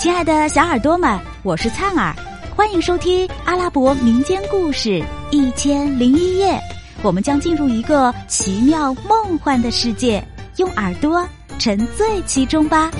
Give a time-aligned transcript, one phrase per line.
[0.00, 2.16] 亲爱的小耳朵们，我是灿儿，
[2.56, 4.88] 欢迎收听阿拉伯民间故事
[5.30, 6.54] 《一千零一夜》。
[7.02, 10.26] 我们将进入一个奇妙梦幻的世界，
[10.56, 11.22] 用耳朵
[11.58, 12.90] 沉醉其中吧。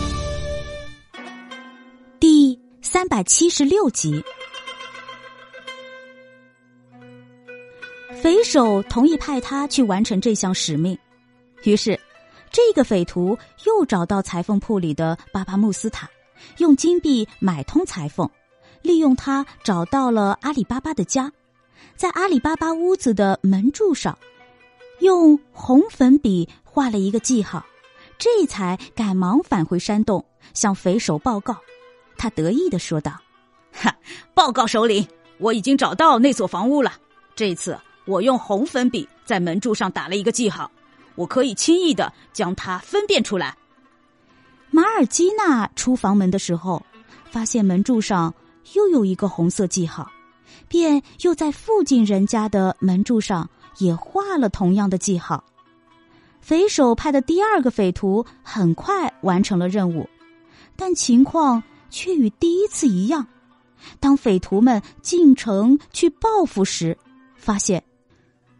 [2.21, 4.22] 第三百七十六集，
[8.21, 10.98] 匪首同意派他去完成这项使命，
[11.62, 11.98] 于是
[12.51, 16.06] 这个匪徒又找到裁缝铺里的巴巴穆斯塔。
[16.59, 18.29] 用金币买通裁缝，
[18.83, 21.33] 利用他找到了阿里巴巴的家，
[21.97, 24.19] 在阿里巴巴屋子的门柱上，
[25.01, 27.65] 用红粉笔画了一个记号，
[28.19, 31.57] 这才赶忙返回山洞向匪首报告。
[32.17, 33.19] 他得意的说道
[33.73, 33.97] ：“哈，
[34.34, 35.07] 报告首领，
[35.39, 36.93] 我已经找到那所房屋了。
[37.34, 40.70] 这次我用红粉笔在门柱上打了一个记号，
[41.15, 43.57] 我可以轻易的将它分辨出来。”
[44.70, 46.83] 马尔基娜出房门的时候，
[47.30, 48.33] 发现门柱上
[48.74, 50.11] 又有一个红色记号，
[50.69, 55.42] 便又在附近人家的门柱上也画了同样的记号。
[56.41, 60.08] 匪首派的第二个匪徒很快完成了任务，
[60.77, 63.27] 但情况却与第一次一样。
[63.98, 66.97] 当匪徒们进城去报复时，
[67.34, 67.83] 发现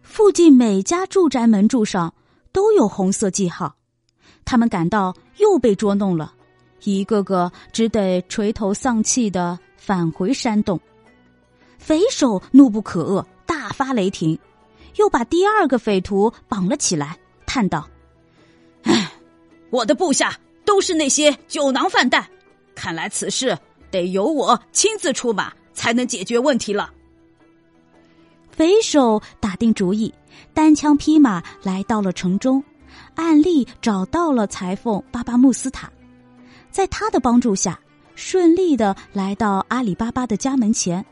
[0.03, 2.13] 附近每家住宅门柱上
[2.53, 3.77] 都有红色记号。
[4.45, 6.33] 他们感到又被捉弄了，
[6.85, 10.81] 一个个只得垂头丧气的返回山洞。
[11.79, 14.39] 匪首怒不可遏，大发雷霆，
[14.97, 17.89] 又把第二个匪徒绑了起来，叹道
[18.85, 19.13] ：“唉，
[19.71, 22.29] 我的部下都是那些酒囊饭袋，
[22.75, 23.57] 看来此事
[23.91, 26.93] 得由我亲自出马才能解决问题了。”
[28.53, 30.13] 匪首打定主意，
[30.53, 32.63] 单枪匹马来到了城中。
[33.15, 35.91] 案例找到了裁缝巴巴穆斯塔，
[36.71, 37.79] 在他的帮助下，
[38.15, 41.05] 顺利的来到阿里巴巴的家门前。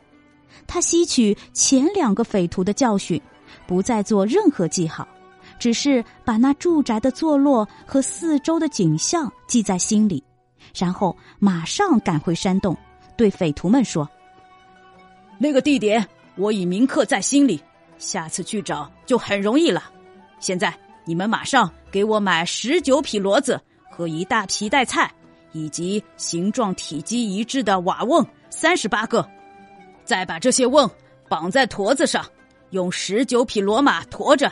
[0.65, 3.21] 他吸取前两个匪徒的教训，
[3.67, 5.07] 不再做任何记号，
[5.59, 10.23] 只是把那住宅的坐落和四周的景象记在心里，
[10.75, 12.75] 然后马上赶回山洞，
[13.15, 14.09] 对匪徒们说
[15.37, 16.05] ：“那个地点
[16.35, 17.61] 我已铭刻在心里，
[17.97, 19.83] 下次去找就很容易了。
[20.39, 20.73] 现在。”
[21.05, 25.11] 你们马上给我买十九匹骡子和一大皮带菜，
[25.51, 29.27] 以及形状体积一致的瓦瓮三十八个，
[30.03, 30.89] 再把这些瓮
[31.27, 32.23] 绑在驼子上，
[32.69, 34.51] 用十九匹骡马驮着，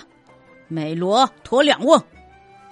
[0.68, 2.02] 每骡驮两瓮。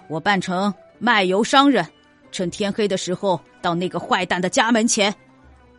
[0.07, 1.85] 我扮成卖油商人，
[2.31, 5.13] 趁天黑的时候到那个坏蛋的家门前，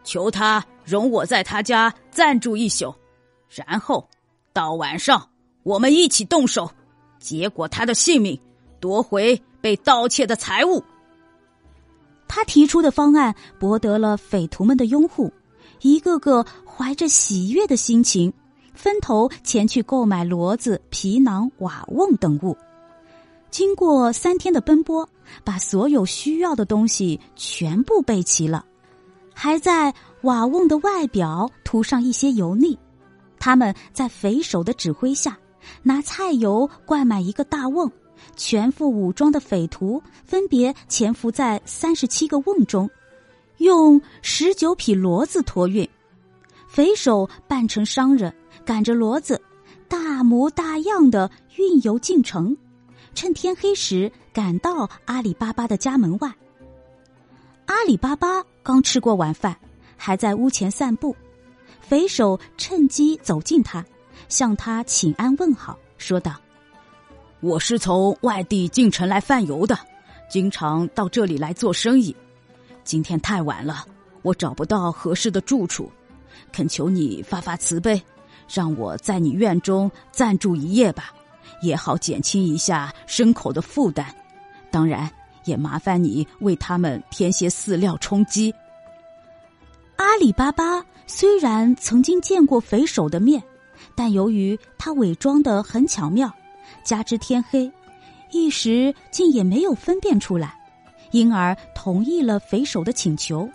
[0.05, 2.95] 求他容我在他家暂住一宿，
[3.49, 4.09] 然后
[4.53, 5.29] 到晚上
[5.65, 6.71] 我们一起动手。
[7.19, 8.39] 结果他的性命，
[8.81, 10.83] 夺回被盗窃的财物。
[12.29, 15.33] 他提出的方案博得了匪徒们的拥护，
[15.81, 18.33] 一个个怀着喜悦的心情，
[18.75, 22.57] 分头前去购买骡子、皮囊、瓦瓮等物。
[23.51, 25.09] 经过三天的奔波，
[25.45, 28.65] 把所有需要的东西全部备齐了，
[29.33, 32.77] 还在瓦瓮的外表涂上一些油腻。
[33.39, 35.39] 他们在匪首的指挥下。
[35.83, 37.91] 拿菜油灌满一个大瓮，
[38.37, 42.91] 全副武装的匪徒分别潜伏在三十七个瓮中，
[43.59, 45.89] 用十九匹骡子托运。
[46.69, 48.35] 匪首扮成商人，
[48.65, 49.41] 赶着骡子，
[49.89, 52.57] 大模大样的运油进城，
[53.15, 56.31] 趁天黑时赶到阿里巴巴的家门外。
[57.67, 59.57] 阿里巴巴刚吃过晚饭，
[59.97, 61.17] 还在屋前散步，
[61.81, 63.85] 匪首趁机走近他。
[64.29, 66.35] 向他请安问好，说道
[67.41, 69.79] ：“我是从外地进城来贩油的，
[70.29, 72.15] 经常到这里来做生意。
[72.85, 73.87] 今天太晚了，
[74.23, 75.91] 我找不到合适的住处，
[76.53, 78.01] 恳求你发发慈悲，
[78.53, 81.13] 让我在你院中暂住一夜吧，
[81.63, 84.07] 也好减轻一下牲口的负担。
[84.71, 85.11] 当然，
[85.45, 88.55] 也麻烦你为他们添些饲料充饥。”
[89.97, 93.43] 阿里巴巴虽然曾经见过匪首的面。
[93.97, 96.33] 但由于他伪装的很巧妙，
[96.85, 97.73] 加之天黑，
[98.31, 100.57] 一时竟也没有分辨出来，
[101.11, 103.49] 因而同意了匪首的请求，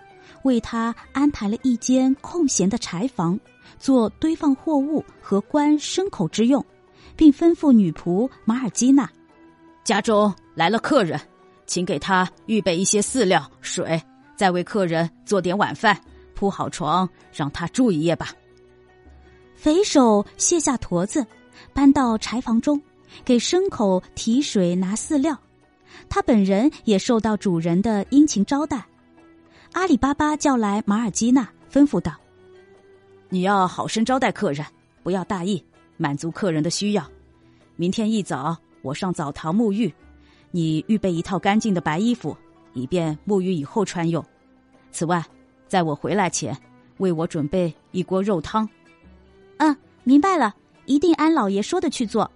[0.44, 3.40] 为他安排了一间空闲的柴房，
[3.78, 6.66] 做堆放货物和关牲口之用，
[7.16, 9.08] 并吩咐女仆马尔基娜
[9.86, 11.22] ：“家中来了客人，
[11.68, 14.02] 请给他预备一些饲料、水，
[14.36, 15.96] 再为客人做点晚饭，
[16.34, 18.30] 铺好床，让他住一夜吧。”
[19.62, 21.24] 匪首卸下驼子，
[21.72, 22.82] 搬到柴房中，
[23.24, 25.40] 给牲口提水、拿饲料。
[26.10, 28.84] 他本人也受到主人的殷勤招待。
[29.74, 32.12] 阿里巴巴叫来马尔基娜，吩咐道
[33.30, 34.66] ：“你要好生招待客人，
[35.04, 35.64] 不要大意，
[35.96, 37.08] 满足客人的需要。
[37.76, 39.94] 明天一早，我上澡堂沐浴，
[40.50, 42.36] 你预备一套干净的白衣服，
[42.74, 44.26] 以便沐浴以后穿用。
[44.92, 45.24] 此外，
[45.68, 46.58] 在我回来前，
[46.98, 48.68] 为我准备一锅肉汤。”“，
[50.04, 50.54] 明白了，
[50.86, 52.30] 一定按老爷说的去做。”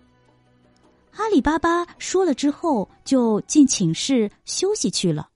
[1.17, 5.29] 阿里巴巴说了之后，就进寝室休息去了。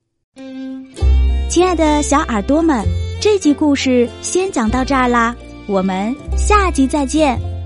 [1.48, 2.84] 亲爱的小耳朵们，
[3.20, 5.34] 这集故事先讲到这儿啦，
[5.66, 7.59] 我们下集再见。